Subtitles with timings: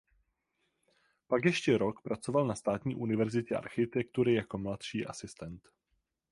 [1.27, 5.67] Pak ještě rok pracoval na Státní univerzitě architektury jako mladší asistent.